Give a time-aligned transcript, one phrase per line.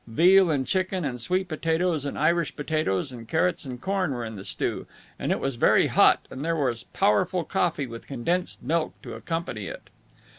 [0.07, 4.35] Veal and chicken and sweet potatoes and Irish potatoes and carrots and corn were in
[4.35, 4.87] the stew,
[5.19, 9.67] and it was very hot, and there was powerful coffee with condensed milk to accompany
[9.67, 9.91] it.